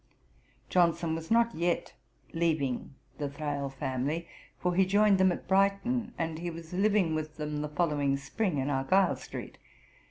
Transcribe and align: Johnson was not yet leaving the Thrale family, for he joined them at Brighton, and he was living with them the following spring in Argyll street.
Johnson 0.67 1.13
was 1.13 1.29
not 1.29 1.53
yet 1.53 1.93
leaving 2.33 2.95
the 3.19 3.29
Thrale 3.29 3.69
family, 3.69 4.27
for 4.57 4.73
he 4.73 4.83
joined 4.83 5.19
them 5.19 5.31
at 5.31 5.47
Brighton, 5.47 6.15
and 6.17 6.39
he 6.39 6.49
was 6.49 6.73
living 6.73 7.13
with 7.13 7.37
them 7.37 7.61
the 7.61 7.69
following 7.69 8.17
spring 8.17 8.57
in 8.57 8.71
Argyll 8.71 9.15
street. 9.15 9.59